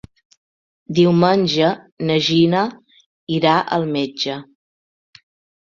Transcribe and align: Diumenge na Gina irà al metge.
Diumenge 0.99 1.67
na 2.11 2.17
Gina 2.29 2.63
irà 3.39 3.55
al 3.79 3.87
metge. 3.93 4.39